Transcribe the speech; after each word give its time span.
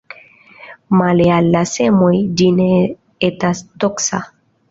Male 1.01 1.27
al 1.33 1.49
la 1.57 1.61
semoj 1.73 2.09
ĝi 2.41 2.49
ne 2.61 2.69
etas 3.31 3.65
toksa. 3.85 4.23